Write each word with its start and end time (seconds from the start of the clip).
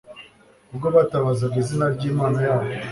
Ubwo 0.71 0.87
batabazaga 0.95 1.55
izina 1.63 1.85
ryimana 1.95 2.39
yabo 2.47 2.67